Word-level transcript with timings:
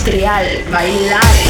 industrial, 0.00 0.64
bailar. 0.70 1.49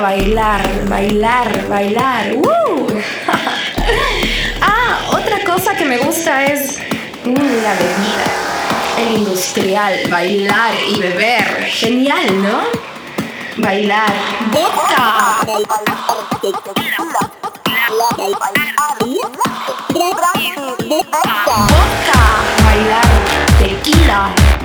Bailar, 0.00 0.88
bailar, 0.88 1.68
bailar. 1.68 2.32
¡Uh! 2.36 2.86
ah, 4.60 5.10
otra 5.10 5.44
cosa 5.44 5.74
que 5.76 5.84
me 5.84 5.98
gusta 5.98 6.44
es 6.44 6.78
mm, 7.24 7.62
la 7.62 7.74
bebida. 7.74 8.26
El 8.98 9.18
industrial, 9.18 10.08
bailar 10.10 10.74
y 10.88 11.00
beber. 11.00 11.64
Genial, 11.66 12.42
¿no? 12.42 12.62
Bailar. 13.56 14.12
¡Vodka! 14.50 15.44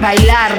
Bailar, 0.10 0.59